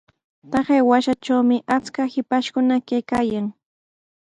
[0.51, 3.47] Taqay wasitrawmi achkaq shipashkuna kaykaayan.